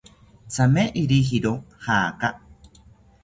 Thame 0.53 0.83
iwijiro 1.01 1.53
jaaka 1.85 2.27